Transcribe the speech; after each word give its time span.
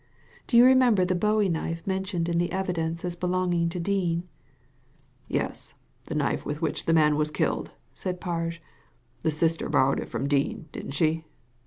Do 0.47 0.57
you 0.57 0.65
remember 0.65 1.05
the 1.05 1.13
bowie 1.13 1.47
knife 1.47 1.85
mentioned 1.85 2.27
in 2.27 2.39
the 2.39 2.51
evidence 2.51 3.05
as 3.05 3.15
belong 3.15 3.53
ing 3.53 3.69
to 3.69 3.79
Dean?" 3.79 4.23
"Yes, 5.27 5.75
the 6.05 6.15
knife 6.15 6.43
with 6.43 6.59
which 6.59 6.85
the 6.85 6.91
man 6.93 7.17
was 7.17 7.29
killed," 7.29 7.73
said 7.93 8.19
Parge. 8.19 8.59
"The 9.21 9.29
sister 9.29 9.69
borrowed 9.69 9.99
it 9.99 10.09
from 10.09 10.27
Dean, 10.27 10.67
didn't 10.71 10.95
she 10.95 11.21